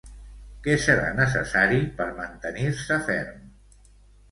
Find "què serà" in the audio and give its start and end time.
0.67-1.11